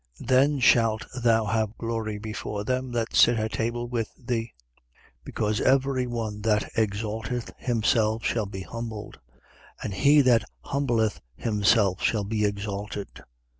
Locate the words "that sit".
2.93-3.37